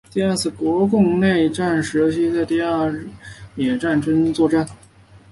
[0.11, 3.05] 第二次国共内战时期在第二
[3.55, 4.67] 野战军作战。